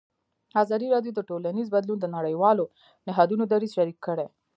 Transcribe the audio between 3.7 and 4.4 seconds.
شریک کړی.